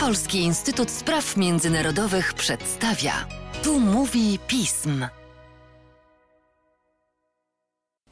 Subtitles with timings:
[0.00, 3.12] Polski Instytut Spraw Międzynarodowych przedstawia.
[3.62, 5.06] Tu mówi pism.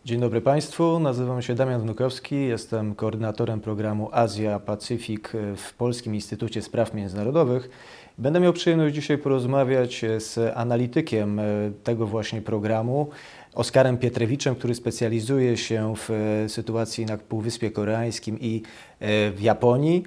[0.04, 6.94] Dzień dobry Państwu, nazywam się Damian Wnukowski, jestem koordynatorem programu Azja-Pacyfik w Polskim Instytucie Spraw
[6.94, 7.70] Międzynarodowych.
[8.18, 11.40] Będę miał przyjemność dzisiaj porozmawiać z analitykiem
[11.84, 13.10] tego właśnie programu,
[13.54, 18.62] Oskarem Pietrewiczem, który specjalizuje się w sytuacji na Półwyspie Koreańskim i
[19.00, 20.02] w Japonii.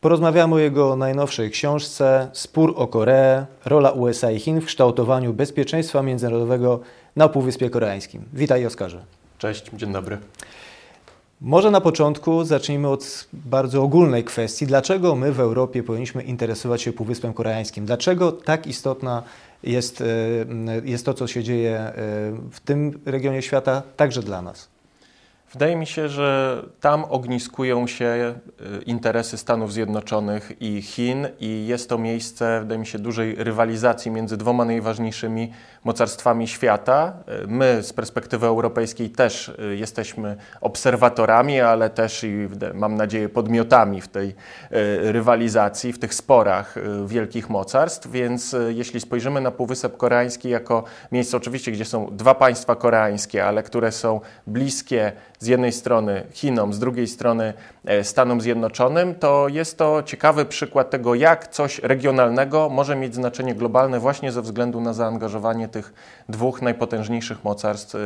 [0.00, 6.02] Porozmawiamy o jego najnowszej książce Spór o Koreę, rola USA i Chin w kształtowaniu bezpieczeństwa
[6.02, 6.80] międzynarodowego
[7.16, 8.24] na Półwyspie Koreańskim.
[8.32, 9.04] Witaj Oskarze.
[9.38, 10.18] Cześć, dzień dobry.
[11.40, 14.66] Może na początku zacznijmy od bardzo ogólnej kwestii.
[14.66, 17.86] Dlaczego my w Europie powinniśmy interesować się Półwyspem Koreańskim?
[17.86, 19.22] Dlaczego tak istotna
[19.62, 20.04] jest, e,
[20.84, 21.92] jest to, co się dzieje e,
[22.50, 24.68] w tym regionie świata, także dla nas?
[25.52, 31.88] Wydaje mi się, że tam ogniskują się y, interesy Stanów Zjednoczonych i Chin, i jest
[31.88, 35.52] to miejsce, wydaje mi się, dużej rywalizacji między dwoma najważniejszymi
[35.84, 37.12] mocarstwami świata.
[37.44, 44.00] Y, my z perspektywy europejskiej też y, jesteśmy obserwatorami, ale też i mam nadzieję podmiotami
[44.00, 44.34] w tej
[45.00, 46.74] rywalizacji, w tych sporach
[47.06, 48.10] wielkich mocarstw.
[48.10, 53.62] Więc jeśli spojrzymy na Półwysep Koreański jako miejsce, oczywiście, gdzie są dwa państwa koreańskie, ale
[53.62, 57.54] które są bliskie z jednej strony Chinom, z drugiej strony
[58.02, 64.00] Stanom Zjednoczonym, to jest to ciekawy przykład tego, jak coś regionalnego może mieć znaczenie globalne
[64.00, 65.92] właśnie ze względu na zaangażowanie tych
[66.28, 67.98] dwóch najpotężniejszych mocarstw e,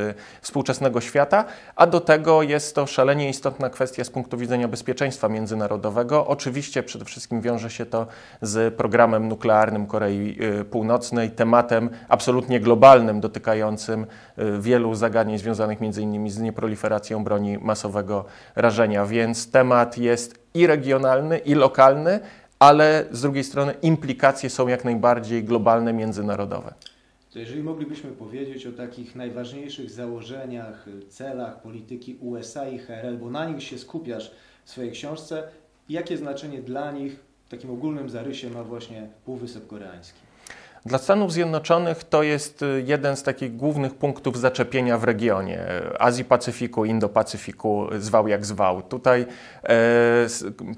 [0.43, 1.45] współczesnego świata,
[1.77, 6.27] a do tego jest to szalenie istotna kwestia z punktu widzenia bezpieczeństwa międzynarodowego.
[6.27, 8.07] Oczywiście przede wszystkim wiąże się to
[8.43, 14.07] z programem nuklearnym Korei e, Północnej, tematem absolutnie globalnym, dotykającym
[14.61, 18.25] wielu zagadnień związanych między innymi z nieproliferacją broni masowego
[18.57, 22.21] rażenia, więc temat jest i regionalny, i lokalny,
[22.59, 26.75] ale z drugiej strony implikacje są jak najbardziej globalne, międzynarodowe.
[27.33, 33.47] To jeżeli moglibyśmy powiedzieć o takich najważniejszych założeniach, celach polityki USA i HRL, bo na
[33.47, 34.33] nich się skupiasz
[34.65, 35.43] w swojej książce,
[35.89, 40.32] jakie znaczenie dla nich w takim ogólnym zarysie ma właśnie Półwysep Koreański?
[40.87, 45.65] Dla Stanów Zjednoczonych to jest y, jeden z takich głównych punktów zaczepienia w regionie
[45.99, 48.83] Azji Pacyfiku, Indo-Pacyfiku, zwał jak zwał.
[48.83, 49.27] Tutaj
[49.65, 49.77] e,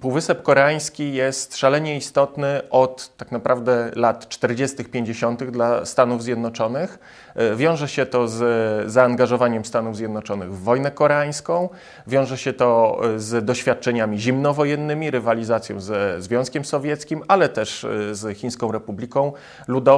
[0.01, 5.45] Półwysep Koreański jest szalenie istotny od tak naprawdę lat 40., 50.
[5.45, 6.99] dla Stanów Zjednoczonych.
[7.35, 11.69] E, wiąże się to z zaangażowaniem Stanów Zjednoczonych w wojnę koreańską,
[12.07, 18.39] wiąże się to e, z doświadczeniami zimnowojennymi, rywalizacją ze Związkiem Sowieckim, ale też e, z
[18.39, 19.33] Chińską Republiką
[19.69, 19.94] Ludową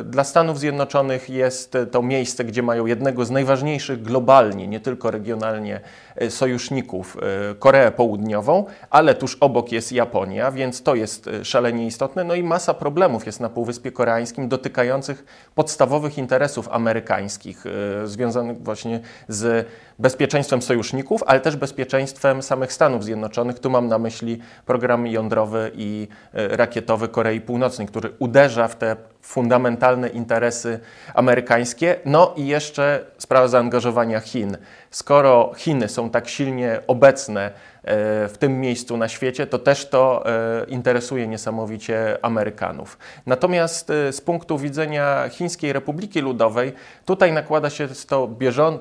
[0.00, 5.10] Y, dla Stanów Zjednoczonych jest to miejsce, gdzie mają jednego z najważniejszych globalnie, nie tylko
[5.10, 5.80] regionalnie,
[6.28, 7.16] sojuszników,
[7.52, 12.24] y, Koreę Południową, ale tuż obok jest Japonia, więc to jest szalenie istotne.
[12.24, 17.64] No i masa problemów jest na Półwyspie Koreańskim dotykających podstawowych interesów amerykańskich,
[18.04, 19.68] związanych właśnie z
[19.98, 23.58] bezpieczeństwem sojuszników, ale też bezpieczeństwem samych Stanów Zjednoczonych.
[23.58, 28.96] Tu mam na myśli program jądrowy i rakietowy Korei Północnej, który uderza w te
[29.26, 30.80] fundamentalne interesy
[31.14, 31.96] amerykańskie.
[32.04, 34.56] No i jeszcze sprawa zaangażowania Chin.
[34.96, 37.52] Skoro Chiny są tak silnie obecne
[37.86, 42.98] E, w tym miejscu na świecie, to też to e, interesuje niesamowicie Amerykanów.
[43.26, 46.72] Natomiast e, z punktu widzenia Chińskiej Republiki Ludowej,
[47.04, 48.28] tutaj nakłada się to,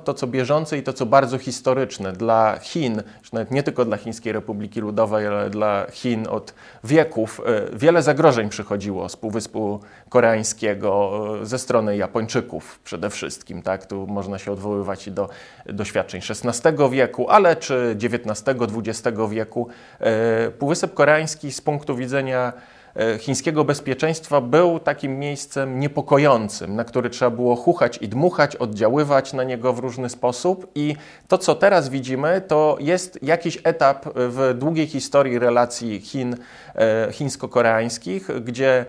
[0.03, 2.13] to co bieżące i to, co bardzo historyczne.
[2.13, 3.03] Dla Chin,
[3.51, 7.41] nie tylko dla Chińskiej Republiki Ludowej, ale dla Chin od wieków,
[7.73, 9.79] wiele zagrożeń przychodziło z Półwyspu
[10.15, 13.61] Koreańskiego ze strony Japończyków przede wszystkim.
[13.61, 13.85] Tak?
[13.85, 15.29] Tu można się odwoływać do
[15.65, 18.43] doświadczeń XVI wieku, ale czy XIX,
[18.75, 19.67] XX wieku.
[19.99, 22.53] E, Półwysep Koreański z punktu widzenia
[22.95, 29.33] e, chińskiego bezpieczeństwa był takim miejscem niepokojącym, na który trzeba było chuchać i dmuchać, oddziaływać
[29.33, 30.71] na niego w różny sposób.
[30.75, 30.95] I
[31.27, 36.35] to, co teraz widzimy, to jest jakiś etap w długiej historii relacji Chin,
[36.75, 38.85] e, chińsko-koreańskich, gdzie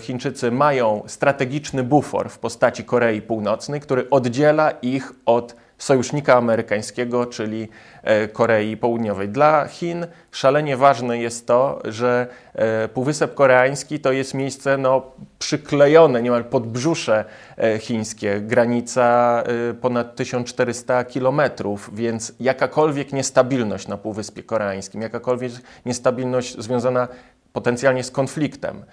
[0.00, 7.68] Chińczycy mają strategiczny bufor w postaci Korei Północnej, który oddziela ich od sojusznika amerykańskiego, czyli
[8.02, 9.28] e, Korei Południowej.
[9.28, 15.02] Dla Chin szalenie ważne jest to, że e, Półwysep Koreański to jest miejsce no,
[15.38, 17.24] przyklejone niemal pod brzusze
[17.58, 19.42] e, chińskie, granica
[19.80, 25.52] ponad 1400 kilometrów, więc jakakolwiek niestabilność na Półwyspie Koreańskim, jakakolwiek
[25.86, 27.08] niestabilność związana
[27.52, 28.84] potencjalnie z konfliktem,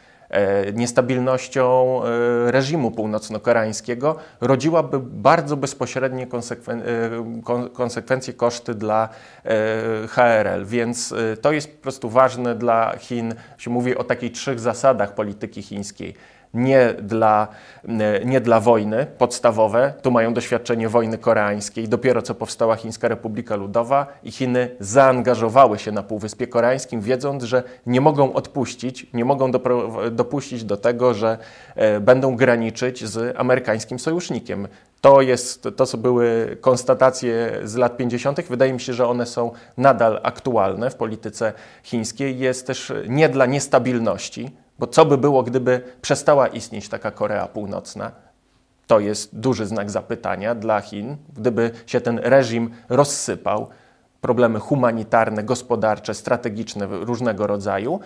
[0.73, 6.83] niestabilnością e, reżimu północno-koreańskiego rodziłaby bardzo bezpośrednie konsekwen
[7.73, 9.09] konsekwencje, koszty dla
[10.09, 10.65] HRL.
[10.65, 13.33] Więc to jest po prostu ważne dla Chin.
[13.57, 16.13] Się mówi o takich trzech zasadach polityki chińskiej
[16.53, 17.47] nie dla,
[18.25, 19.93] nie dla wojny podstawowe.
[20.01, 21.87] Tu mają doświadczenie wojny koreańskiej.
[21.87, 27.63] Dopiero co powstała Chińska Republika Ludowa i Chiny zaangażowały się na Półwyspie Koreańskim, wiedząc, że
[27.85, 29.51] nie mogą odpuścić, nie mogą
[30.11, 31.37] dopuścić do tego, że
[31.75, 34.67] e, będą graniczyć z amerykańskim sojusznikiem.
[35.01, 38.41] To, jest, to co były konstatacje z lat 50.
[38.41, 41.53] Wydaje mi się, że one są nadal aktualne w polityce
[41.83, 42.39] chińskiej.
[42.39, 48.11] Jest też nie dla niestabilności, bo co by było, gdyby przestała istnieć taka Korea Północna?
[48.87, 51.17] To jest duży znak zapytania dla Chin.
[51.37, 53.67] Gdyby się ten reżim rozsypał,
[54.21, 57.99] problemy humanitarne, gospodarcze, strategiczne różnego rodzaju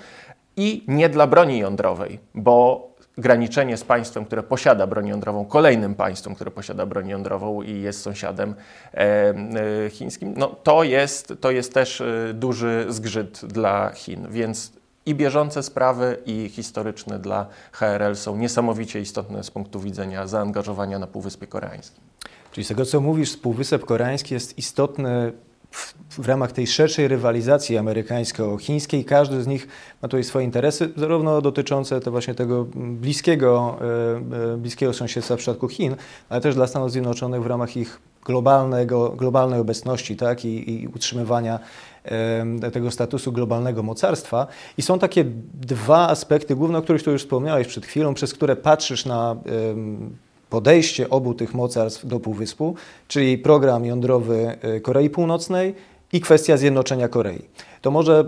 [0.58, 2.88] i nie dla broni jądrowej, bo
[3.18, 8.02] graniczenie z państwem, które posiada broń jądrową, kolejnym państwem, które posiada broń jądrową i jest
[8.02, 8.56] sąsiadem
[8.94, 14.28] e, e, chińskim, no to jest, to jest też e, duży zgrzyt dla Chin.
[14.30, 21.00] Więc i bieżące sprawy, i historyczne dla HRL są niesamowicie istotne z punktu widzenia zaangażowania
[21.00, 22.04] na Półwyspie Koreańskim.
[22.52, 25.34] Czyli z tego, co mówisz, Półwysep Koreański jest istotny
[26.10, 29.06] w, ramach tej szerszej rywalizacji amerykańsko-chińskiej.
[29.06, 29.68] Każdy z nich
[30.02, 33.78] ma tutaj swoje interesy, zarówno dotyczące to właśnie tego bliskiego,
[34.42, 35.96] e, e, bliskiego sąsiedztwa w przypadku Chin,
[36.30, 41.60] ale też dla Stanów Zjednoczonych w ramach ich globalnego, globalnej obecności tak, i, i utrzymywania
[42.74, 44.48] tego statusu globalnego mocarstwa.
[44.78, 48.56] I są takie dwa aspekty główne, o których tu już wspomniałeś przed chwilą, przez które
[48.56, 49.36] patrzysz na
[50.54, 52.76] podejście obu tych mocarstw do Półwyspu,
[53.08, 55.76] czyli program jądrowy e, Korei Północnej
[56.14, 57.42] i kwestia zjednoczenia Korei.
[57.82, 58.26] To może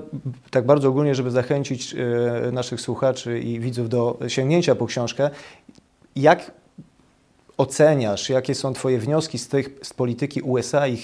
[0.52, 5.30] tak bardzo ogólnie, żeby zachęcić e, naszych słuchaczy i widzów do sięgnięcia po książkę,
[6.16, 6.52] jak
[7.58, 10.98] oceniasz, jakie są Twoje wnioski z, tych, z polityki USA i,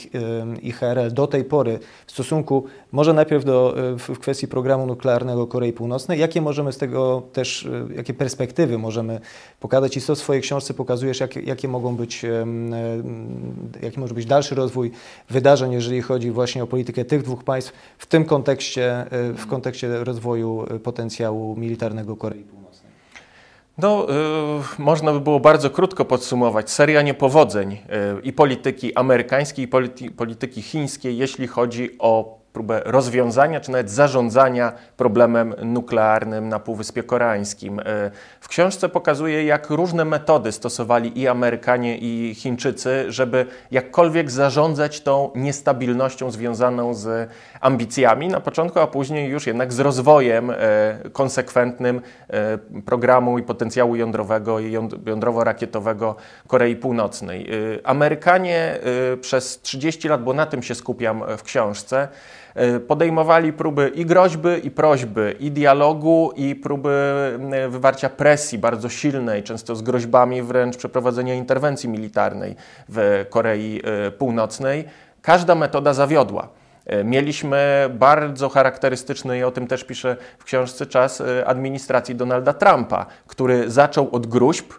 [0.62, 5.74] i HRL do tej pory w stosunku, może najpierw do, w kwestii programu nuklearnego Korei
[5.74, 9.20] Północnej, jakie możemy z tego też, e, jakie perspektywy możemy
[9.60, 12.26] pokazać i co w swojej książce pokazujesz, jak, jakie mogą być,
[13.82, 14.92] jaki może być dalszy rozwój
[15.30, 19.06] wydarzeń, jeżeli chodzi właśnie o politykę tych dwóch państw w tym kontekście,
[19.38, 22.71] w kontekście rozwoju potencjału militarnego Korei Północnej.
[23.82, 26.72] No, y, można by było bardzo krótko podsumować.
[26.72, 27.78] Seria niepowodzeń y,
[28.24, 34.74] i polityki amerykańskiej, i polity, polityki chińskiej, jeśli chodzi o próbę rozwiązania czy nawet zarządzania
[34.98, 37.80] problemem nuklearnym na Półwyspie Koreańskim.
[37.80, 37.84] E,
[38.40, 45.32] w książce pokazuje, jak różne metody stosowali i Amerykanie, i Chińczycy, żeby jakkolwiek zarządzać tą
[45.36, 47.30] niestabilnością związaną z
[47.62, 50.56] ambicjami na początku, a później już jednak z rozwojem e,
[51.14, 54.72] konsekwentnym e, programu i potencjału jądrowego i
[55.06, 56.16] jądrowo-rakietowego
[56.48, 57.48] Korei Północnej.
[57.84, 58.80] Amerykanie
[59.22, 62.08] przez 30 lat, bo na tym się skupiam w książce,
[62.88, 66.90] podejmowali próby i groźby, i prośby, i dialogu, i próby
[67.52, 72.56] e, wywarcia presji bardzo silnej, często z groźbami wręcz przeprowadzenia interwencji militarnej
[72.90, 74.86] w Korei e, Północnej.
[75.22, 76.48] Każda metoda zawiodła.
[77.04, 83.72] Mieliśmy bardzo charakterystyczny, i o tym też piszę w książce, czas administracji Donalda Trumpa, który
[83.72, 84.74] zaczął od gruźb,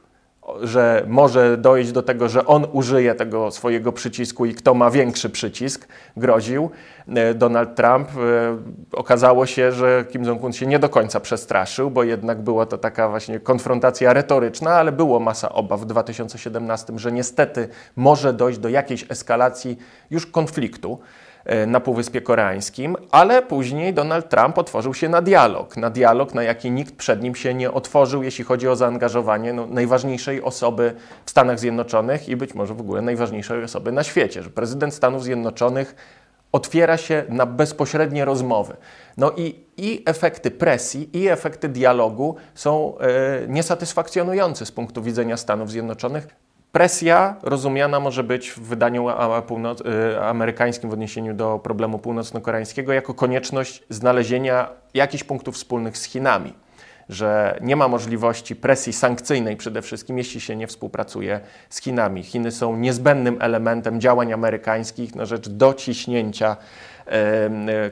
[0.63, 5.31] że może dojść do tego, że on użyje tego swojego przycisku i kto ma większy
[5.31, 6.71] przycisk, groził
[7.09, 8.09] e, Donald Trump.
[8.09, 8.59] E,
[8.93, 13.09] okazało się, że Kim Jong-un się nie do końca przestraszył, bo jednak była to taka
[13.09, 19.07] właśnie konfrontacja retoryczna, ale było masa obaw w 2017, że niestety może dojść do jakiejś
[19.09, 19.79] eskalacji
[20.11, 20.99] już konfliktu.
[21.45, 25.77] E, na Półwyspie Koreańskim, ale później Donald Trump otworzył się na dialog.
[25.77, 29.67] Na dialog, na jaki nikt przed nim się nie otworzył, jeśli chodzi o zaangażowanie no,
[29.67, 30.95] najważniejszej osoby
[31.25, 34.43] w Stanach Zjednoczonych i być może w ogóle najważniejszej osoby na świecie.
[34.43, 35.95] Że prezydent Stanów Zjednoczonych
[36.53, 38.77] otwiera się na bezpośrednie rozmowy.
[39.17, 43.09] No i, i efekty presji, i efekty dialogu są e,
[43.49, 46.27] niesatysfakcjonujące z punktu widzenia Stanów Zjednoczonych.
[46.73, 49.13] Presja rozumiana może być w wydaniu y,
[50.21, 56.53] amerykańskim w odniesieniu do problemu północno-koreańskiego jako konieczność znalezienia jakichś punktów wspólnych z Chinami,
[57.09, 62.23] że nie ma możliwości presji sankcyjnej przede wszystkim, jeśli się nie współpracuje z Chinami.
[62.23, 66.57] Chiny są niezbędnym elementem działań amerykańskich na rzecz dociśnięcia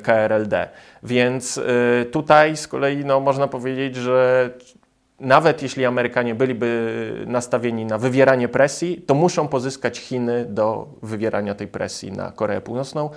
[0.03, 0.69] KRLD.
[1.03, 4.51] Więc y, tutaj z kolei no, można powiedzieć, że
[5.21, 11.69] nawet jeśli Amerykanie byliby nastawieni na wywieranie presji, to muszą pozyskać Chiny do wywierania tej
[11.69, 13.11] presji na Koreę Północną.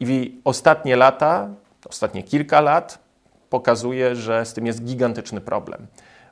[0.00, 1.48] I ostatnie lata,
[1.88, 2.98] ostatnie kilka lat
[3.50, 5.86] pokazuje, że z tym jest gigantyczny problem.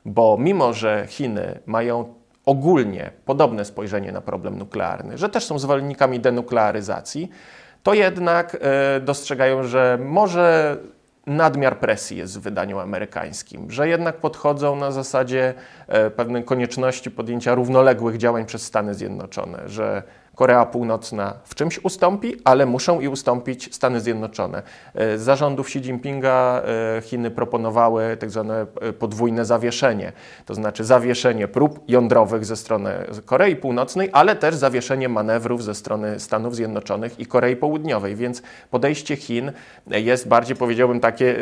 [0.05, 2.13] bo mimo, że Chiny mają
[2.45, 7.29] ogólnie podobne spojrzenie na problem nuklearny, że też są zwolennikami denuklearyzacji,
[7.83, 10.77] to jednak e, dostrzegają, że może
[11.27, 15.53] nadmiar presji jest w wydaniu amerykańskim, że jednak podchodzą na zasadzie
[15.87, 20.03] e, pewnej konieczności podjęcia równoległych działań przez Stany Zjednoczone, że
[20.35, 24.63] Korea Północna w czymś ustąpi, ale muszą i ustąpić Stany Zjednoczone.
[24.95, 26.61] E, za rządów Xi Jinpinga
[26.97, 30.11] e, Chiny proponowały tak zwane e, podwójne zawieszenie,
[30.45, 32.93] to znaczy zawieszenie prób jądrowych ze strony
[33.25, 39.15] Korei Północnej, ale też zawieszenie manewrów ze strony Stanów Zjednoczonych i Korei Południowej, więc podejście
[39.15, 39.51] Chin
[39.87, 41.35] jest bardziej, powiedziałbym, takie,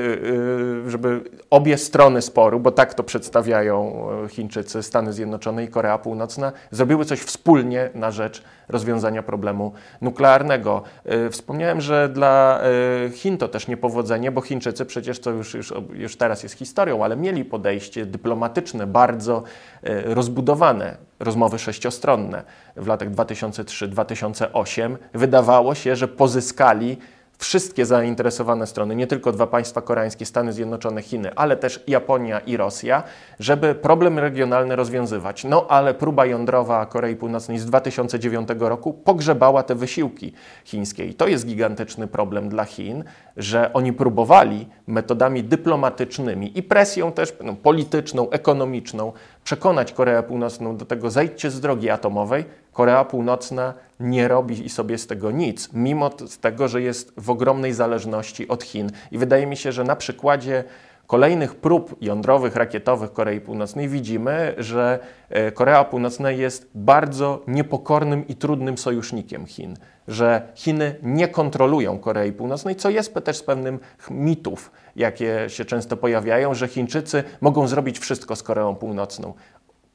[0.88, 7.05] żeby obie strony sporu, bo tak to przedstawiają Chińczycy, Stany Zjednoczone i Korea Północna, zrobiły
[7.05, 8.43] coś wspólnie na rzecz
[8.79, 10.83] rozwiązania problemu nuklearnego.
[11.27, 12.62] Y, wspomniałem, że dla
[13.07, 17.03] y, Chin to też niepowodzenie, bo Chińczycy przecież to już, już, już teraz jest historią,
[17.03, 19.43] ale mieli podejście dyplomatyczne, bardzo
[19.83, 22.43] y, rozbudowane, rozmowy sześciostronne
[22.75, 24.95] w latach 2003-2008.
[25.13, 26.98] Wydawało się, że pozyskali
[27.39, 32.58] wszystkie zainteresowane strony, nie tylko dwa państwa koreańskie, Stany Zjednoczone, Chiny, ale też Japonia i
[32.58, 33.03] Rosja,
[33.39, 35.43] żeby problem regionalny rozwiązywać.
[35.43, 40.34] No ale próba jądrowa Korei Północnej z 2009 roku pogrzebała te wysiłki
[40.65, 41.05] chińskie.
[41.05, 43.03] I to jest gigantyczny problem dla Chin,
[43.38, 50.86] że oni próbowali metodami dyplomatycznymi i presją też no, polityczną, ekonomiczną przekonać Koreę Północną do
[50.86, 52.46] tego, zejdźcie z drogi atomowej.
[52.79, 56.09] Korea Północna nie robi sobie z tego nic, mimo
[56.41, 58.91] tego, że jest w ogromnej zależności od Chin.
[59.12, 60.63] I wydaje mi się, że na przykładzie
[61.07, 68.36] kolejnych prób jądrowych, rakietowych Korei Północnej widzimy, że e, Korea Północna jest bardzo niepokornym i
[68.36, 73.79] trudnym sojusznikiem Chin, że Chiny nie kontrolują Korei Północnej, co jest też z pewnym
[74.12, 79.33] mitów, jakie się często pojawiają, że Chińczycy mogą zrobić wszystko z Koreą Północną.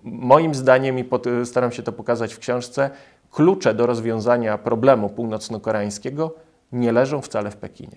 [0.05, 1.05] Moim zdaniem, i
[1.45, 2.91] staram się to pokazać w książce,
[3.31, 6.35] klucze do rozwiązania problemu północno-koreańskiego
[6.73, 7.97] nie leżą wcale w Pekinie.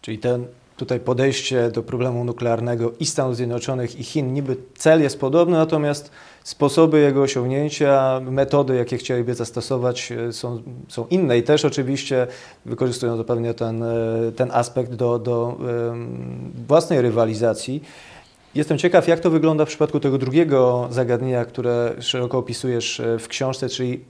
[0.00, 5.20] Czyli ten tutaj podejście do problemu nuklearnego i Stanów Zjednoczonych i Chin, niby cel jest
[5.20, 6.10] podobny, natomiast
[6.44, 12.26] sposoby jego osiągnięcia, metody, jakie chcieliby zastosować, e, są, są inne i też oczywiście
[12.66, 13.86] wykorzystują zupełnie ten, e,
[14.36, 15.56] ten aspekt do, do
[16.68, 17.82] własnej rywalizacji.
[18.54, 23.28] Jestem ciekaw, jak to wygląda w przypadku tego drugiego zagadnienia, które szeroko opisujesz e, w
[23.28, 24.04] książce, czyli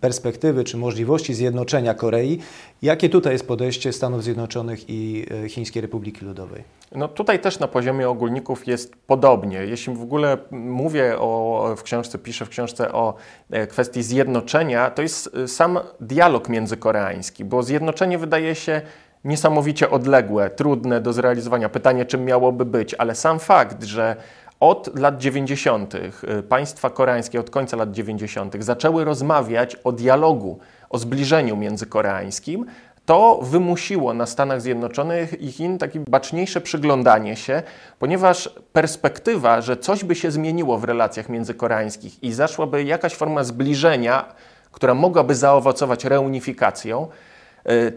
[0.00, 2.38] perspektywy czy możliwości zjednoczenia Korei.
[2.82, 6.64] Jakie tutaj jest podejście Stanów Zjednoczonych i e, Chińskiej Republiki Ludowej?
[6.94, 9.58] No tutaj też na poziomie ogólników jest podobnie.
[9.58, 13.14] Jeśli w ogóle mówię o, w książce, piszę w książce o
[13.50, 18.82] e, kwestii zjednoczenia, to jest sam dialog międzykoreański, bo zjednoczenie wydaje się
[19.24, 21.68] niesamowicie odległe, trudne do zrealizowania.
[21.68, 24.16] Pytanie, czym miałoby być, ale sam fakt, że
[24.60, 25.94] od lat 90.
[25.94, 30.58] Y, państwa koreańskie, od końca lat 90., zaczęły rozmawiać o dialogu,
[30.90, 32.66] o zbliżeniu międzykoreańskim,
[33.06, 37.62] to wymusiło na Stanach Zjednoczonych i Chin takie baczniejsze przyglądanie się,
[37.98, 44.24] ponieważ perspektywa, że coś by się zmieniło w relacjach międzykoreańskich i zaszłaby jakaś forma zbliżenia,
[44.72, 47.08] która mogłaby zaowocować reunifikacją,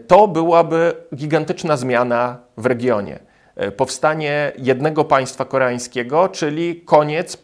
[0.06, 3.18] to byłaby gigantyczna zmiana w regionie.
[3.56, 7.38] E, powstanie jednego państwa koreańskiego, czyli koniec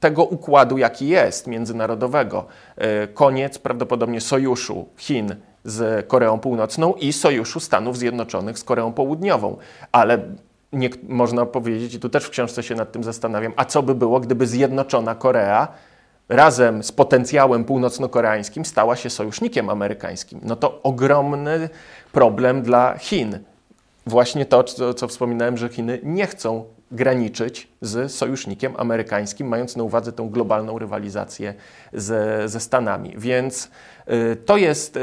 [0.00, 2.46] tego układu, jaki jest międzynarodowego.
[2.76, 9.56] E, koniec prawdopodobnie sojuszu Chin z Koreą Północną i sojuszu Stanów Zjednoczonych z Koreą Południową.
[9.92, 10.18] Ale
[10.72, 13.94] nie, można powiedzieć, i tu też w książce się nad tym zastanawiam, a co by
[13.94, 15.68] było, gdyby zjednoczona Korea
[16.28, 20.40] razem z potencjałem północno-koreańskim stała się sojusznikiem amerykańskim.
[20.42, 21.68] No to ogromny
[22.12, 23.38] problem dla Chin.
[24.06, 29.82] Właśnie to, co, co wspominałem, że Chiny nie chcą graniczyć z sojusznikiem amerykańskim, mając na
[29.82, 31.54] uwadze tę globalną rywalizację
[31.92, 33.14] ze, ze Stanami.
[33.18, 33.70] Więc
[34.10, 35.00] y, to jest y,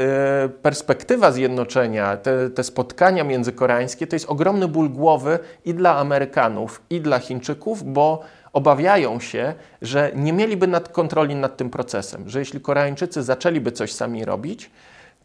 [0.62, 7.00] perspektywa zjednoczenia, te, te spotkania międzykoreańskie to jest ogromny ból głowy i dla Amerykanów, i
[7.00, 8.22] dla Chińczyków, bo
[8.54, 13.92] obawiają się, że nie mieliby nad kontroli nad tym procesem, że jeśli Koreańczycy zaczęliby coś
[13.92, 14.70] sami robić,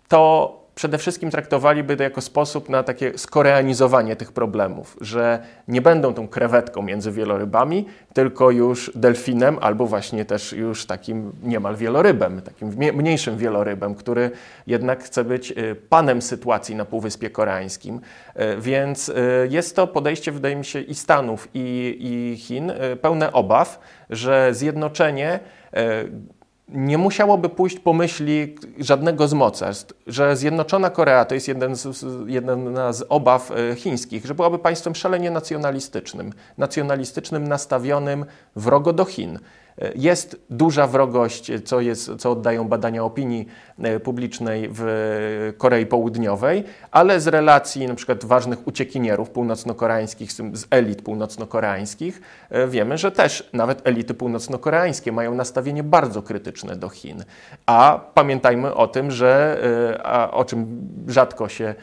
[0.08, 6.14] to przede wszystkim traktowaliby to jako sposób na takie skoreanizowanie tych problemów, że nie będą
[6.14, 12.70] tą krewetką między wielorybami, tylko już delfinem albo właśnie też już takim niemal wielorybem, takim
[12.94, 14.32] mniejszym wielorybem, który
[14.68, 17.96] jednak chce być y, panem sytuacji na Półwyspie Koreańskim.
[18.36, 19.14] Y, więc y,
[19.50, 22.72] jest to podejście, wydaje mi się, i Stanów, i, i Chin
[23.02, 25.40] pełne obaw, że zjednoczenie
[26.74, 32.06] nie musiałoby pójść po myśli żadnego z mocarstw, że Zjednoczona Korea to jest jeden z,
[32.28, 39.40] jedna z obaw e, chińskich, że byłaby państwem szalenie nacjonalistycznym, nacjonalistycznym, nastawionym wrogo do Chin.
[39.96, 43.48] Jest duża wrogość, co, jest, co oddają badania opinii
[43.80, 51.02] e, publicznej w Korei Południowej, ale z relacji na przykład ważnych uciekinierów północno-koreańskich, z elit
[51.02, 57.24] północno-koreańskich, e, wiemy, że też nawet elity północno-koreańskie mają nastawienie bardzo krytyczne do Chin.
[57.66, 59.62] A pamiętajmy o tym, że
[60.04, 61.76] e, o czym rzadko się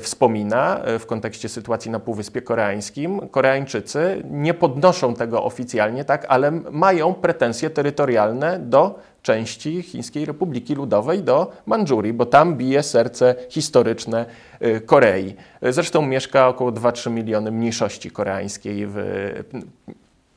[0.00, 3.20] wspomina e, w kontekście sytuacji na Półwyspie Koreańskim.
[3.28, 11.22] Koreańczycy nie podnoszą tego oficjalnie, tak, ale mają pretensje terytorialne do części Chińskiej Republiki Ludowej,
[11.22, 14.26] do Mandżurii, bo tam bije serce historyczne
[14.60, 15.34] e, Korei.
[15.62, 18.94] Zresztą mieszka około 2-3 miliony mniejszości koreańskiej w,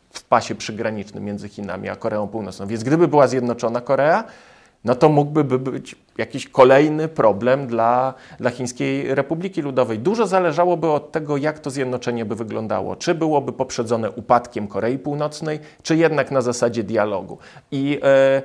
[0.10, 2.68] w pasie przygranicznym między Chinami a Koreą Północną.
[2.68, 4.24] Więc gdyby była zjednoczona Korea,
[4.86, 10.00] no to mógłby być jakiś kolejny problem dla, dla Chińskiej Republiki Ludowej.
[10.00, 12.96] Dużo zależałoby od tego, jak to zjednoczenie by wyglądało.
[12.96, 17.38] Czy byłoby poprzedzone upadkiem Korei Północnej, czy jednak na zasadzie dialogu.
[17.72, 18.42] I e,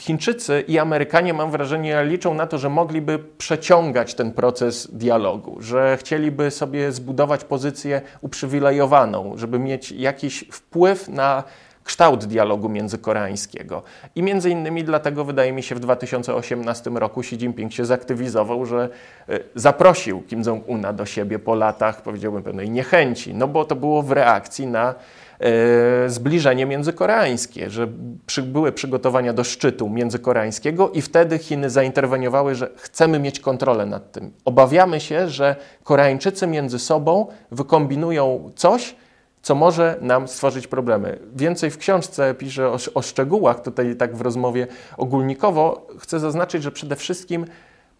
[0.00, 5.96] Chińczycy i Amerykanie, mam wrażenie, liczą na to, że mogliby przeciągać ten proces dialogu, że
[6.00, 11.44] chcieliby sobie zbudować pozycję uprzywilejowaną, żeby mieć jakiś wpływ na
[11.90, 13.82] kształt dialogu międzykoreańskiego.
[14.14, 18.88] I między innymi dlatego wydaje mi się w 2018 roku Xi Jinping się zaktywizował, że
[19.28, 24.02] e, zaprosił Kim Jong-una do siebie po latach, powiedziałbym, pewnej niechęci, no bo to było
[24.02, 24.94] w reakcji na
[25.40, 27.88] e, zbliżenie międzykoreańskie, że
[28.26, 34.12] przy, były przygotowania do szczytu międzykoreańskiego i wtedy Chiny zainterweniowały, że chcemy mieć kontrolę nad
[34.12, 34.30] tym.
[34.44, 38.94] Obawiamy się, że Koreańczycy między sobą wykombinują coś,
[39.42, 41.18] co może nam stworzyć problemy.
[41.36, 44.66] Więcej w książce piszę o, o, szczegółach, tutaj tak w rozmowie
[44.96, 45.86] ogólnikowo.
[45.98, 47.46] Chcę zaznaczyć, że przede wszystkim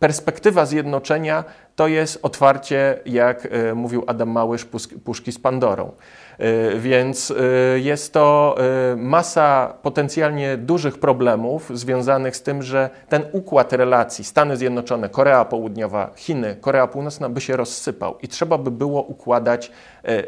[0.00, 1.44] perspektywa zjednoczenia
[1.76, 4.66] to jest otwarcie, jak e, mówił Adam Małysz,
[5.04, 5.92] puszki z Pandorą.
[6.38, 8.56] E, więc e, jest to
[8.96, 16.10] masa potencjalnie dużych problemów związanych z tym, że ten układ relacji Stany Zjednoczone, Korea Południowa,
[16.16, 19.72] Chiny, Korea Północna by się rozsypał i trzeba by było układać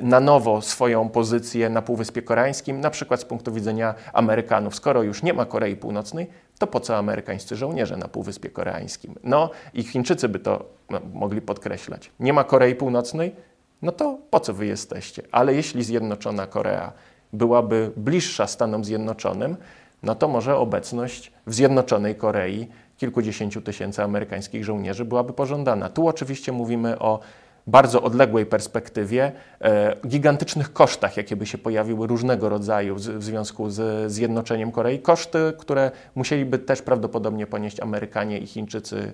[0.01, 4.75] na nowo swoją pozycję na Półwyspie Koreańskim, na przykład z punktu widzenia Amerykanów.
[4.75, 6.31] Skoro już nie ma Korei Północnej,
[6.63, 9.15] to po co amerykańscy żołnierze na Półwyspie Koreańskim?
[9.25, 12.11] No i Chińczycy by to no, mogli podkreślać.
[12.21, 13.37] Nie ma Korei Północnej?
[13.83, 15.23] No to po co wy jesteście?
[15.33, 16.93] Ale jeśli Zjednoczona Korea
[17.33, 19.57] byłaby bliższa Stanom Zjednoczonym,
[20.03, 25.89] no to może obecność w Zjednoczonej Korei kilkudziesięciu tysięcy amerykańskich żołnierzy byłaby pożądana.
[25.89, 27.21] Tu oczywiście mówimy o
[27.67, 34.13] bardzo odległej perspektywie, e, gigantycznych kosztach, jakie by się pojawiły różnego rodzaju w, związku z
[34.13, 34.99] zjednoczeniem Korei.
[34.99, 39.13] Koszty, które musieliby też prawdopodobnie ponieść Amerykanie i Chińczycy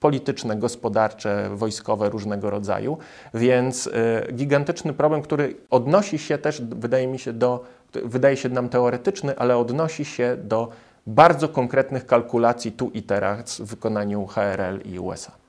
[0.00, 2.98] polityczne, gospodarcze, wojskowe różnego rodzaju.
[3.34, 3.92] Więc y,
[4.32, 7.64] gigantyczny problem, który odnosi się też, wydaje mi się, do,
[8.04, 10.68] wydaje się nam teoretyczny, ale odnosi się do
[11.06, 15.45] bardzo konkretnych kalkulacji tu i teraz w wykonaniu HRL i USA.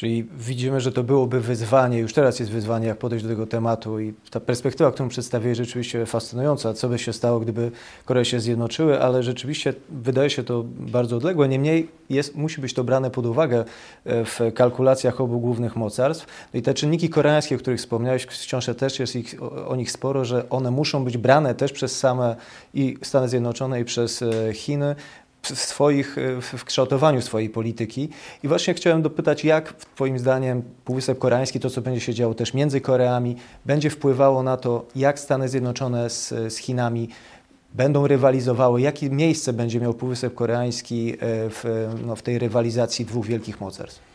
[0.00, 4.00] Czyli widzimy, że to byłoby wyzwanie, już teraz jest wyzwanie, jak podejść do tego tematu
[4.00, 6.74] i ta perspektywa, którą przedstawię, rzeczywiście fascynująca.
[6.74, 7.70] Co by się stało, gdyby
[8.04, 11.48] Koree się zjednoczyły, ale rzeczywiście wydaje się to bardzo odległe.
[11.48, 13.64] Niemniej jest, musi być to brane pod uwagę
[14.04, 16.26] e, w kalkulacjach obu głównych mocarstw.
[16.54, 19.92] No i te czynniki koreańskie, o których wspomniałeś, wciąż też jest ich, o, o nich
[19.92, 22.36] sporo, że one muszą być brane też przez same
[22.74, 24.96] i Stany Zjednoczone i przez e, Chiny
[25.42, 28.08] w, swoich, w kształtowaniu swojej polityki.
[28.42, 32.54] I właśnie chciałem dopytać, jak Twoim zdaniem Półwysep Koreański, to co będzie się działo też
[32.54, 37.08] między Koreami, będzie wpływało na to, jak Stany Zjednoczone z, z Chinami
[37.74, 41.16] będą rywalizowały, jakie miejsce będzie miał Półwysep Koreański e,
[41.50, 44.10] w, no, w tej rywalizacji dwóch wielkich mocarstw?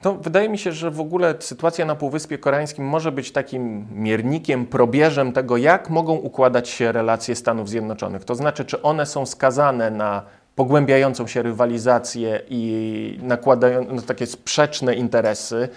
[0.00, 4.66] To wydaje mi się, że w ogóle sytuacja na Półwyspie Koreańskim może być takim miernikiem,
[4.66, 8.24] probierzem tego, jak mogą układać się relacje Stanów Zjednoczonych.
[8.24, 10.22] To znaczy, czy one są skazane na
[10.56, 15.68] pogłębiającą się rywalizację i nakładają no, takie sprzeczne interesy,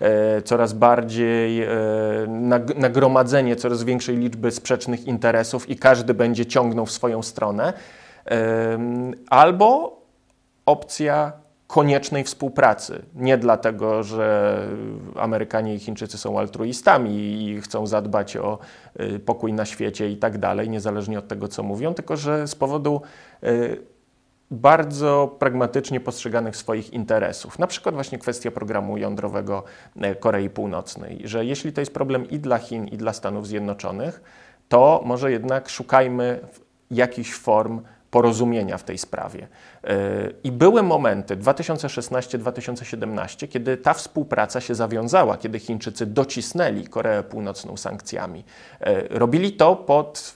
[0.00, 1.68] e, coraz bardziej e,
[2.76, 7.72] nagromadzenie coraz większej liczby sprzecznych interesów i każdy będzie ciągnął w swoją stronę,
[8.26, 8.78] e,
[9.30, 10.00] albo
[10.66, 11.32] opcja
[11.66, 13.02] koniecznej współpracy.
[13.14, 14.58] Nie dlatego, że
[15.16, 18.58] Amerykanie i Chińczycy są altruistami i chcą zadbać o
[19.24, 23.00] pokój na świecie i tak dalej, niezależnie od tego, co mówią, tylko że z powodu
[24.50, 27.58] bardzo pragmatycznie postrzeganych swoich interesów.
[27.58, 29.64] Na przykład właśnie kwestia programu jądrowego
[30.00, 34.20] e, Korei Północnej, że jeśli to jest problem i dla Chin, i dla Stanów Zjednoczonych,
[34.68, 36.40] to może jednak szukajmy
[36.90, 37.80] jakichś form
[38.10, 39.48] porozumienia w tej sprawie.
[40.44, 48.44] I były momenty 2016-2017, kiedy ta współpraca się zawiązała, kiedy Chińczycy docisnęli Koreę Północną sankcjami.
[49.10, 50.35] Robili to pod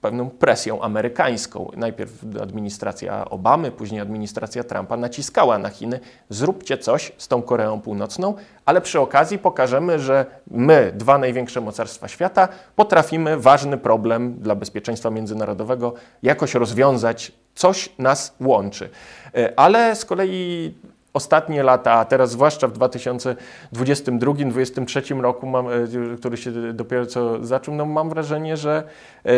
[0.00, 1.70] pewną presją amerykańską.
[1.76, 8.34] Najpierw administracja Obamy, później administracja Trumpa naciskała na Chiny, zróbcie coś z tą Koreą Północną,
[8.64, 15.10] ale przy okazji pokażemy, że my, dwa największe mocarstwa świata, potrafimy ważny problem dla bezpieczeństwa
[15.10, 18.90] międzynarodowego jakoś rozwiązać, coś nas łączy.
[19.34, 20.74] E, ale z kolei
[21.12, 25.70] ostatnie lata, a teraz zwłaszcza w 2022-2023 roku, mam, e,
[26.18, 28.82] który się dopiero co zaczął, no mam wrażenie, że
[29.26, 29.30] y,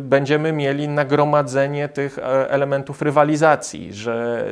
[0.00, 4.46] będziemy mieli nagromadzenie tych elementów rywalizacji, że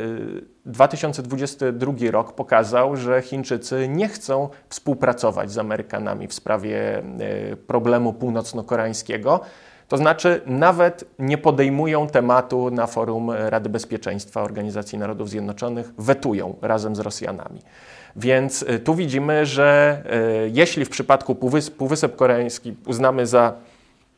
[0.67, 7.03] 2022 rok pokazał, że Chińczycy nie chcą współpracować z Amerykanami w sprawie
[7.53, 9.41] y, problemu północno-koreańskiego,
[9.91, 16.97] to znaczy, nawet nie podejmują tematu na forum Rady Bezpieczeństwa Organizacji Narodów Zjednoczonych, wetują razem
[16.97, 17.61] z Rosjanami.
[18.17, 20.03] Więc y, tu widzimy, że
[20.47, 23.53] y, jeśli w przypadku Półwysp, Półwysep Koreański uznamy za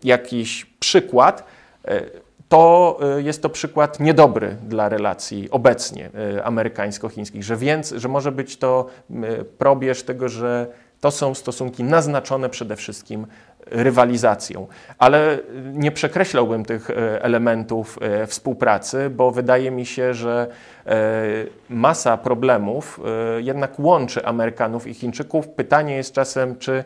[0.05, 1.45] jakiś przykład,
[1.91, 2.11] y,
[2.49, 6.11] to jest to przykład niedobry dla relacji obecnie
[6.45, 8.87] amerykańsko-chińskich, że, więc, że może być to
[9.59, 10.67] probierz tego, że
[11.03, 13.27] to są stosunki naznaczone przede wszystkim
[13.73, 14.67] rywalizacją.
[14.99, 15.39] Ale
[15.73, 20.47] nie przekreślałbym tych e, elementów e, współpracy, bo wydaje mi się, że
[20.87, 20.93] e,
[21.69, 23.01] masa problemów
[23.39, 25.49] jednak łączy Amerykanów i Chińczyków.
[25.49, 26.85] Pytanie jest czasem, czy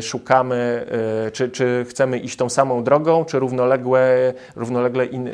[0.00, 0.86] szukamy,
[1.26, 5.30] y, czy, czy chcemy iść tą samą drogą, czy równolegle, równolegle in,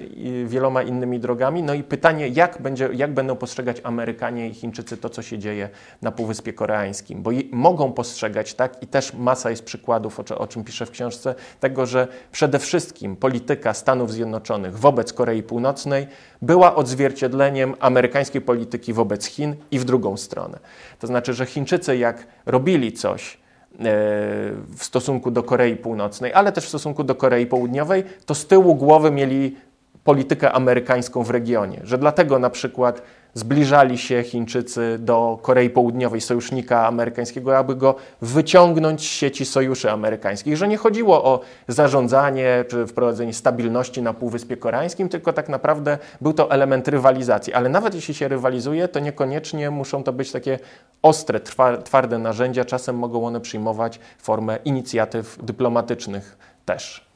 [0.46, 1.62] wieloma innymi drogami.
[1.62, 5.68] No i pytanie, jak, będzie, jak będą postrzegać Amerykanie i Chińczycy to, co się dzieje
[6.02, 10.64] na Półwyspie Koreańskim, bo mogą postrzegać, tak, i też masa jest przykładów, o, o czym
[10.64, 16.06] piszę w książce, tego, że przede wszystkim polityka Stanów Zjednoczonych wobec Korei Północnej
[16.42, 20.58] była odzwierciedleniem amerykańskiej polityki wobec Chin i w drugą stronę.
[20.98, 23.38] To znaczy, że Chińczycy jak robili coś,
[23.78, 28.74] w stosunku do Korei Północnej, ale też w stosunku do Korei Południowej, to z tyłu
[28.74, 29.56] głowy mieli
[30.04, 31.80] politykę amerykańską w regionie.
[31.84, 33.02] Że dlatego na przykład
[33.36, 40.56] zbliżali się Chińczycy do Korei Południowej, sojusznika amerykańskiego, aby go wyciągnąć z sieci sojuszy amerykańskich.
[40.56, 46.32] Że nie chodziło o zarządzanie czy wprowadzenie stabilności na Półwyspie Koreańskim, tylko tak naprawdę był
[46.32, 47.52] to element rywalizacji.
[47.52, 50.58] Ale nawet jeśli się rywalizuje, to niekoniecznie muszą to być takie
[51.02, 51.40] ostre,
[51.84, 52.64] twarde narzędzia.
[52.64, 57.06] Czasem mogą one przyjmować formę inicjatyw dyplomatycznych też.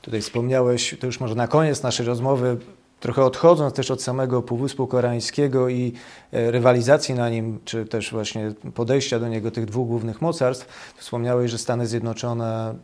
[0.00, 2.56] Tutaj wspomniałeś, to już może na koniec naszej rozmowy,
[3.02, 5.92] trochę odchodząc też od samego Półwyspu Koreańskiego i
[6.32, 11.50] e, rywalizacji na nim, czy też właśnie podejścia do niego tych dwóch głównych mocarstw, wspomniałeś,
[11.50, 12.74] że Stany Zjednoczone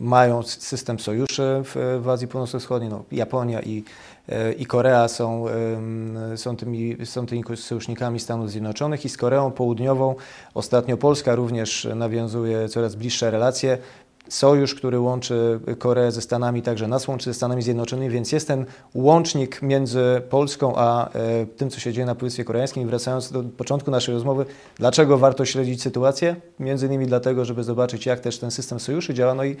[0.00, 2.90] mają system sojuszy w, w Azji Północno-Wschodniej.
[2.90, 3.84] No, Japonia i,
[4.28, 5.44] e, i Korea są,
[6.36, 10.14] są, tymi, są tymi sojusznikami Stanów Zjednoczonych i z Koreą Południową
[10.54, 13.78] ostatnio Polska również nawiązuje coraz bliższe relacje
[14.28, 18.66] sojusz, który łączy Koreę ze Stanami, także nas łączy ze Stanami Zjednoczonymi, więc jest ten
[18.94, 22.88] łącznik między Polską a e, tym, co się dzieje na Półwyspie Koreańskim.
[22.88, 26.36] Wracając do początku naszej rozmowy, dlaczego warto śledzić sytuację?
[26.60, 29.56] Między innymi dlatego, żeby zobaczyć, jak też ten system sojuszy działa, no i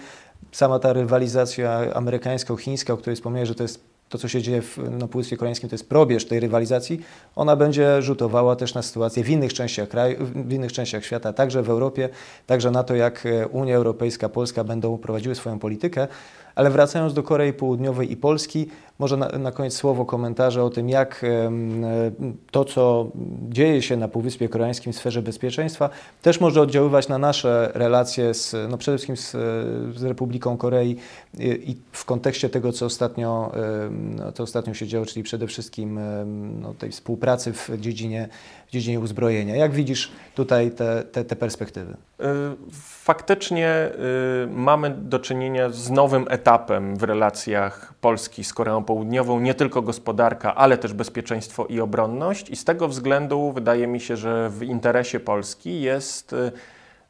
[0.52, 4.78] sama ta rywalizacja amerykańsko-chińska, o której wspomniałeś, że to jest to, co się dzieje w,
[4.90, 7.00] na Półwyspie Koreańskim, to jest probierz tej rywalizacji,
[7.36, 11.62] ona będzie rzutowała też na sytuację w innych częściach kraju, w innych częściach świata, także
[11.62, 12.08] w Europie,
[12.46, 16.08] także na to, jak Unia Europejska, Polska będą prowadziły swoją politykę.
[16.54, 18.68] Ale wracając do Korei Południowej i Polski,
[18.98, 21.24] może na, na koniec słowo komentarza o tym, jak
[22.50, 23.06] to, co
[23.48, 25.90] dzieje się na Półwyspie Koreańskim w sferze bezpieczeństwa,
[26.22, 29.30] też może oddziaływać na nasze relacje z, no przede wszystkim z,
[29.98, 30.96] z Republiką Korei
[31.38, 33.52] i, w kontekście tego, co ostatnio,
[33.90, 36.00] no, to ostatnio się działo, czyli przede wszystkim
[36.60, 38.28] no, tej współpracy w dziedzinie,
[38.68, 39.56] w dziedzinie uzbrojenia.
[39.56, 41.92] Jak widzisz tutaj te, te, te perspektywy?
[41.92, 42.24] Y,
[43.04, 43.90] faktycznie
[44.50, 50.54] mamy do czynienia z nowym etapem w relacjach Polski z Koreą Południową, nie tylko gospodarka,
[50.54, 52.50] ale też bezpieczeństwo i obronność.
[52.50, 56.52] I z tego względu wydaje mi się, że w interesie Polski jest y,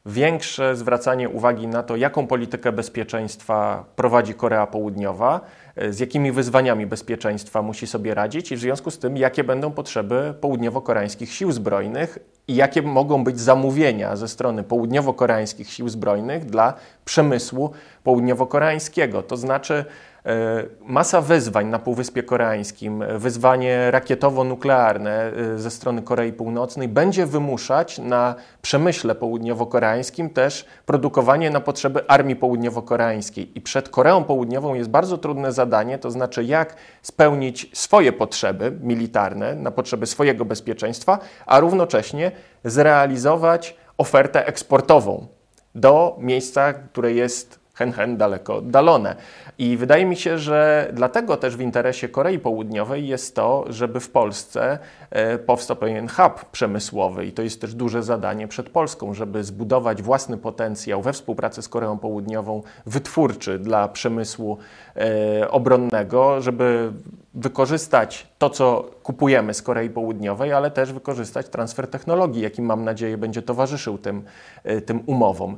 [0.05, 5.41] większe zwracanie uwagi na to, jaką politykę bezpieczeństwa prowadzi Korea Południowa,
[5.83, 9.71] y, z jakimi wyzwaniami bezpieczeństwa musi sobie radzić i w związku z tym, jakie będą
[9.71, 16.73] potrzeby południowo-koreańskich sił zbrojnych i jakie mogą być zamówienia ze strony południowo-koreańskich sił zbrojnych dla
[17.05, 17.71] przemysłu
[18.03, 19.23] południowo-koreańskiego.
[19.23, 19.85] To znaczy,
[20.81, 28.35] masa wyzwań na Półwyspie Koreańskim, wyzwanie rakietowo-nuklearne e, ze strony Korei Północnej będzie wymuszać na
[28.61, 33.57] przemyśle południowo-koreańskim też produkowanie na potrzeby armii południowo-koreańskiej.
[33.57, 38.71] I przed Koreą Południową jest bardzo trudne zadanie zadanie, to znaczy jak spełnić swoje potrzeby
[38.81, 42.31] militarne na potrzeby swojego bezpieczeństwa, a równocześnie
[42.63, 45.27] zrealizować ofertę eksportową
[45.75, 49.15] do miejsca, które jest hen, hen daleko oddalone.
[49.59, 54.09] I wydaje mi się, że dlatego też w interesie Korei Południowej jest to, żeby w
[54.09, 57.25] Polsce e, powstał pewien hub przemysłowy.
[57.25, 61.69] I to jest też duże zadanie przed Polską, żeby zbudować własny potencjał we współpracy z
[61.69, 64.57] Koreą Południową wytwórczy dla przemysłu
[64.95, 66.91] e, obronnego, żeby
[67.33, 73.17] wykorzystać to, co kupujemy z Korei Południowej, ale też wykorzystać transfer technologii, jaki mam nadzieję
[73.17, 74.23] będzie towarzyszył tym,
[74.63, 75.57] e, tym umowom.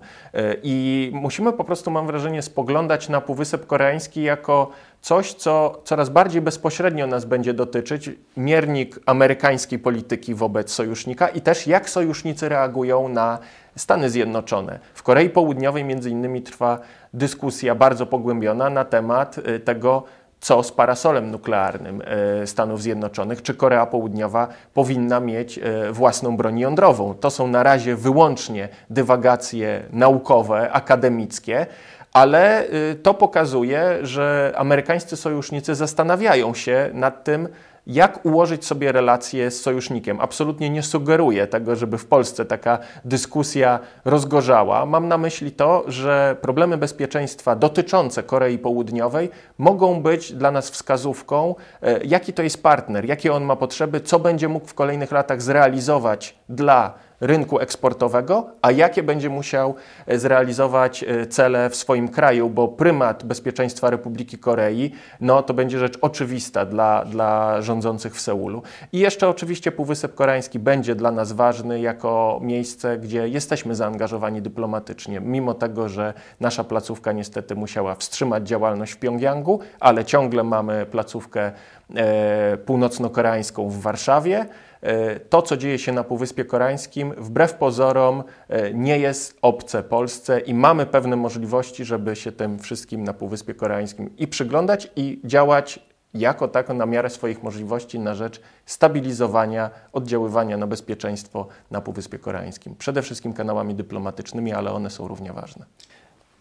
[0.63, 6.41] I musimy po prostu, mam wrażenie, spoglądać na Półwysep Koreański jako coś, co coraz bardziej
[6.41, 13.39] bezpośrednio nas będzie dotyczyć, miernik amerykańskiej polityki wobec sojusznika i też jak sojusznicy reagują na
[13.75, 14.79] Stany Zjednoczone.
[14.93, 16.79] W Korei Południowej między innymi trwa
[17.13, 20.03] dyskusja bardzo pogłębiona na temat y, tego,
[20.41, 22.01] co z parasolem nuklearnym
[22.43, 27.13] y, Stanów Zjednoczonych, czy Korea Południowa powinna mieć y, własną broń jądrową.
[27.13, 31.65] To są na razie wyłącznie dywagacje naukowe, akademickie,
[32.13, 37.47] ale y, to pokazuje, że amerykańscy sojusznicy zastanawiają się nad tym,
[37.87, 40.19] jak ułożyć sobie relacje z sojusznikiem.
[40.21, 44.85] Absolutnie nie sugeruję tego, żeby w Polsce taka dyskusja rozgorzała.
[44.85, 51.55] Mam na myśli to, że problemy bezpieczeństwa dotyczące Korei Południowej mogą być dla nas wskazówką,
[51.81, 55.41] e, jaki to jest partner, jakie on ma potrzeby, co będzie mógł w kolejnych latach
[55.41, 59.75] zrealizować dla rynku eksportowego, a jakie będzie musiał
[60.07, 65.79] e, zrealizować e, cele w swoim kraju, bo prymat bezpieczeństwa Republiki Korei, no to będzie
[65.79, 68.63] rzecz oczywista dla, dla rządzących w Seulu.
[68.93, 75.19] I jeszcze oczywiście Półwysep Koreański będzie dla nas ważny jako miejsce, gdzie jesteśmy zaangażowani dyplomatycznie,
[75.19, 81.51] mimo tego, że nasza placówka niestety musiała wstrzymać działalność w Pjongjangu, ale ciągle mamy placówkę
[81.95, 84.45] e, północno-koreańską w Warszawie.
[84.81, 90.39] E, to, co dzieje się na Półwyspie Koreańskim, wbrew pozorom e, nie jest obce Polsce
[90.39, 95.79] i mamy pewne możliwości, żeby się tym wszystkim na Półwyspie Koreańskim i przyglądać i działać
[96.13, 102.75] jako tako na miarę swoich możliwości na rzecz stabilizowania, oddziaływania na bezpieczeństwo na Półwyspie Koreańskim.
[102.75, 105.65] Przede wszystkim kanałami dyplomatycznymi, ale one są równie ważne.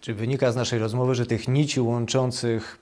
[0.01, 2.79] Czy wynika z naszej rozmowy, że tych nici łączących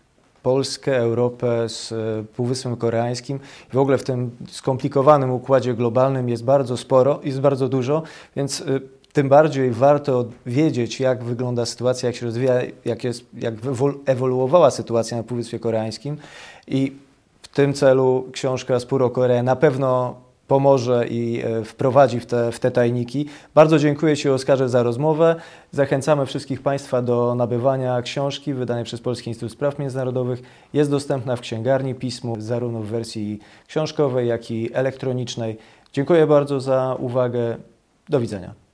[0.49, 3.41] Polskę, Europę z e, Półwyspem Koreańskim.
[3.73, 8.03] W ogóle w tym skomplikowanym układzie globalnym jest bardzo sporo, jest bardzo dużo,
[8.37, 8.65] więc e,
[9.13, 13.55] tym bardziej warto wiedzieć, jak wygląda sytuacja, jak się rozwija, jak, jest, jak
[14.07, 16.17] ewoluowała sytuacja na Półwyspie Koreańskim.
[16.67, 16.97] I
[17.43, 20.15] w tym celu książka Spór Korea na pewno
[20.49, 23.27] pomoże i e, wprowadzi w te, w te tajniki.
[23.55, 25.37] Bardzo dziękuję Ci, Oskarze, za rozmowę.
[25.71, 30.43] Zachęcamy wszystkich Państwa do nabywania książki wydanej przez Polski Instytut Spraw Międzynarodowych.
[30.73, 35.59] Jest dostępna w księgarni pismu, zarówno w wersji książkowej, jak i elektronicznej.
[35.93, 37.57] Dziękuję bardzo za uwagę.
[38.09, 38.68] Do widzenia.